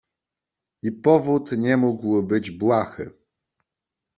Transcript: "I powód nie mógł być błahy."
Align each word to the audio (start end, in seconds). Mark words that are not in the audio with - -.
"I 0.83 0.91
powód 0.91 1.51
nie 1.51 1.77
mógł 1.77 2.23
być 2.23 2.51
błahy." 2.51 3.11